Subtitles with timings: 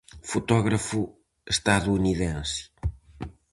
[0.31, 1.01] Fotógrafo
[1.53, 2.61] estadounidense.